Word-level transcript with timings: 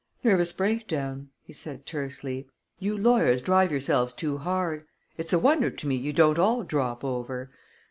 "Nervous 0.23 0.51
breakdown," 0.51 1.29
he 1.43 1.53
said 1.53 1.85
tersely. 1.85 2.47
"You 2.79 2.97
lawyers 2.97 3.39
drive 3.39 3.69
yourselves 3.69 4.13
too 4.13 4.39
hard. 4.39 4.87
It's 5.15 5.31
a 5.31 5.37
wonder 5.37 5.69
to 5.69 5.85
me 5.87 5.95
you 5.95 6.11
don't 6.11 6.39
all 6.39 6.63
drop 6.63 7.03
over. 7.03 7.51